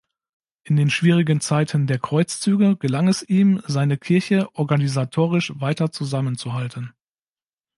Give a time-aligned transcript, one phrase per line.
[0.63, 6.95] In den schwierigen Zeiten der Kreuzzüge gelang es ihm, seine Kirche organisatorisch weiter zusammenzuhalten.